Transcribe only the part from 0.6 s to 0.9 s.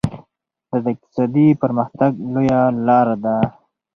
دا د